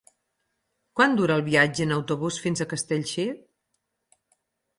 Quant 0.99 1.13
dura 1.19 1.35
el 1.39 1.43
viatge 1.49 1.83
en 1.85 1.93
autobús 1.97 2.41
fins 2.47 2.65
a 2.65 2.67
Castellcir? 2.73 3.27